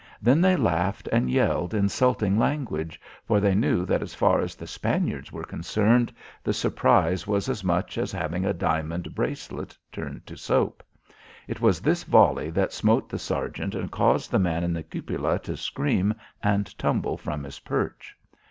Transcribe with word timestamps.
Then 0.19 0.41
they 0.41 0.55
laughed 0.55 1.07
and 1.11 1.29
yelled 1.29 1.75
insulting 1.75 2.35
language, 2.39 2.99
for 3.23 3.39
they 3.39 3.53
knew 3.53 3.85
that 3.85 4.01
as 4.01 4.15
far 4.15 4.41
as 4.41 4.55
the 4.55 4.65
Spaniards 4.65 5.31
were 5.31 5.43
concerned, 5.43 6.11
the 6.43 6.55
surprise 6.55 7.27
was 7.27 7.47
as 7.47 7.63
much 7.63 7.99
as 7.99 8.11
having 8.11 8.43
a 8.43 8.51
diamond 8.51 9.13
bracelet 9.13 9.77
turn 9.91 10.23
to 10.25 10.35
soap. 10.35 10.81
It 11.47 11.61
was 11.61 11.81
this 11.81 12.03
volley 12.03 12.49
that 12.49 12.73
smote 12.73 13.09
the 13.09 13.19
sergeant 13.19 13.75
and 13.75 13.91
caused 13.91 14.31
the 14.31 14.39
man 14.39 14.63
in 14.63 14.73
the 14.73 14.81
cupola 14.81 15.37
to 15.43 15.55
scream 15.55 16.15
and 16.41 16.75
tumble 16.79 17.15
from 17.15 17.43
his 17.43 17.59
perch. 17.59 18.15